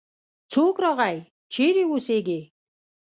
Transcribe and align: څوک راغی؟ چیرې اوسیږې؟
څوک 0.51 0.75
راغی؟ 0.83 1.17
چیرې 1.53 1.83
اوسیږې؟ 1.89 2.39